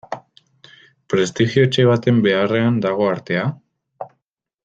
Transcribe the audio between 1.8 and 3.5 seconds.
baten beharrean dago artea?